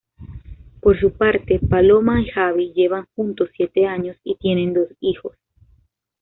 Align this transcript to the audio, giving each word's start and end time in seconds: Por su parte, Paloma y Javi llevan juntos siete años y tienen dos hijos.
Por 0.79 0.99
su 0.99 1.11
parte, 1.13 1.59
Paloma 1.59 2.19
y 2.21 2.25
Javi 2.29 2.73
llevan 2.73 3.05
juntos 3.15 3.51
siete 3.55 3.85
años 3.85 4.17
y 4.23 4.33
tienen 4.37 4.73
dos 4.73 4.87
hijos. 4.99 5.37